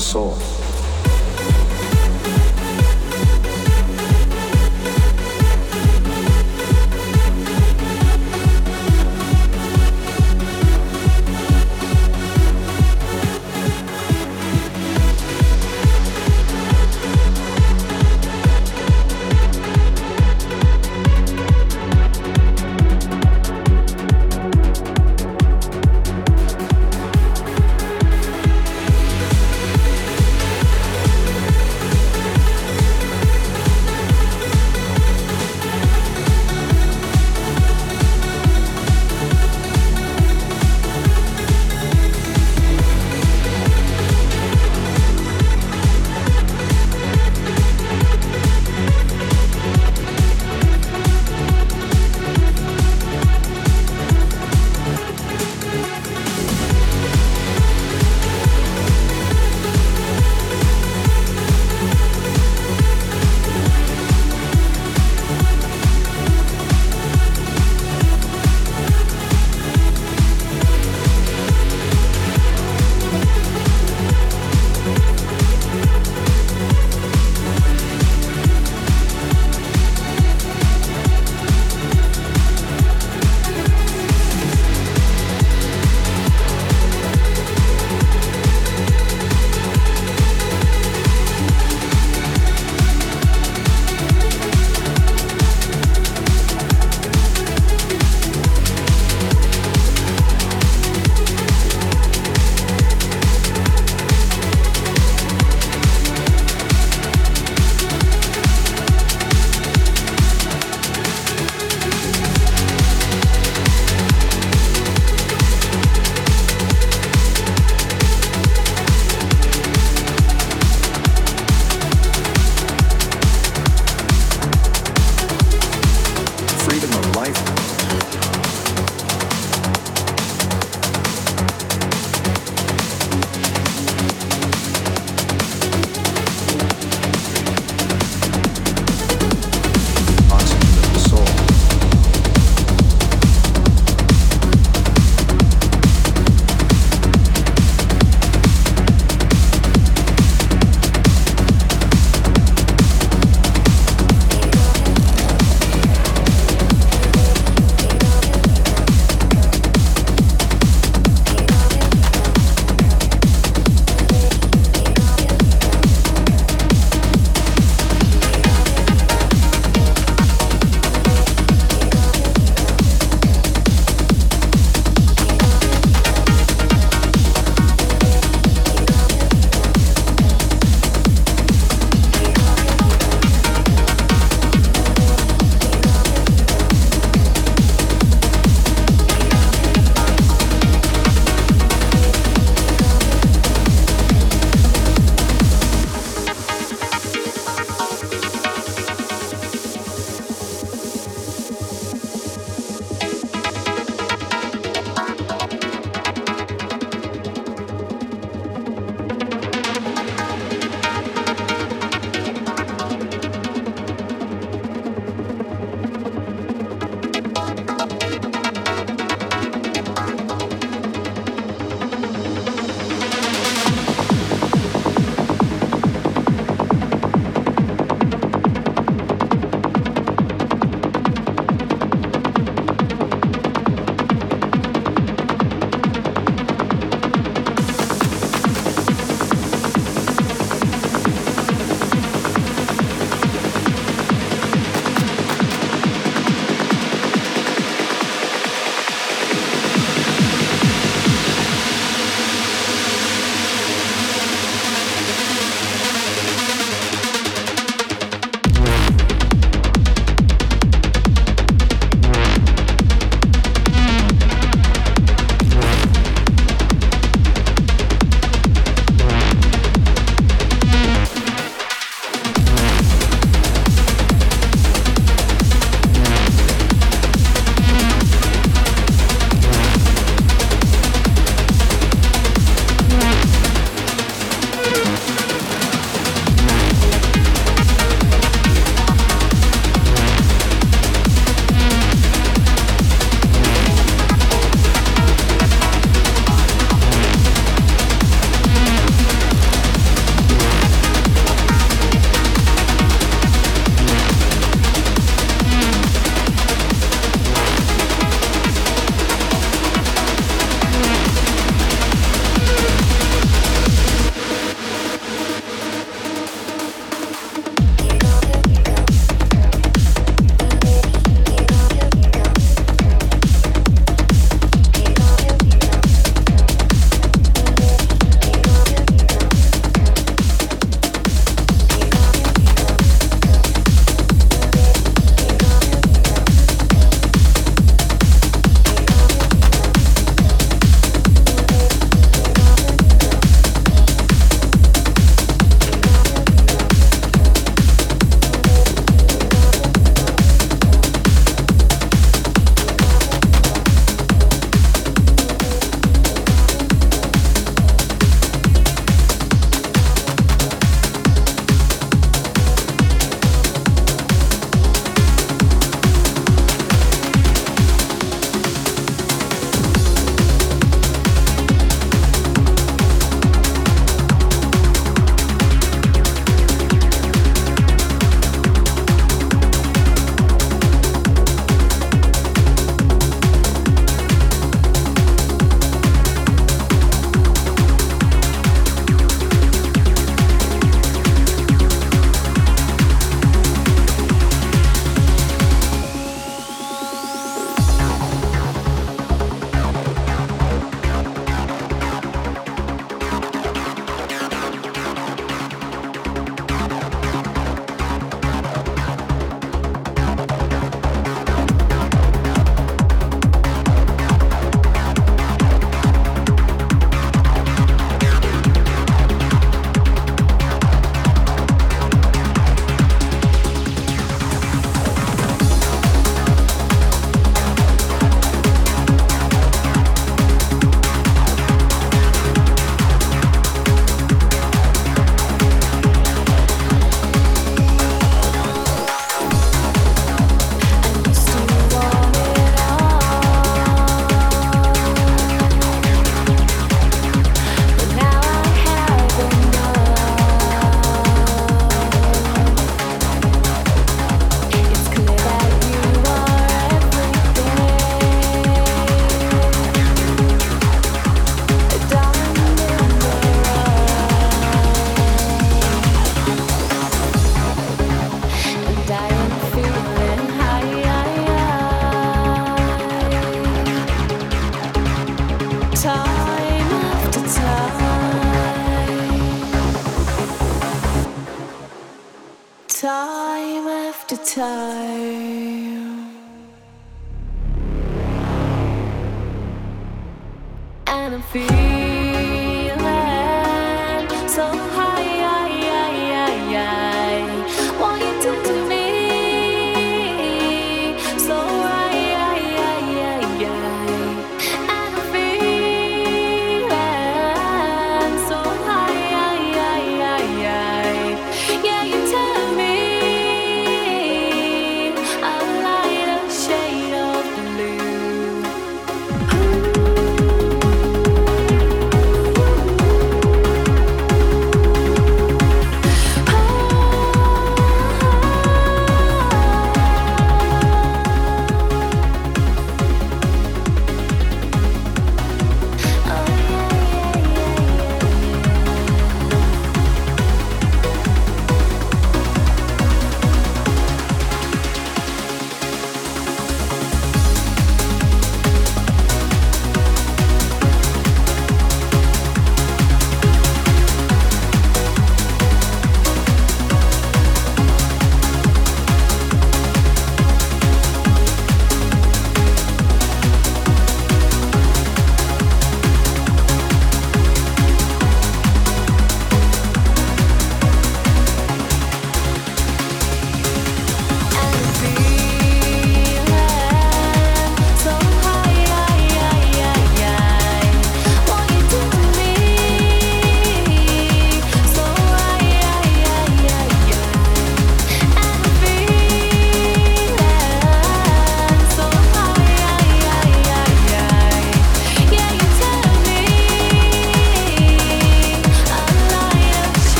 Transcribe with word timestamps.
soul. 0.00 0.49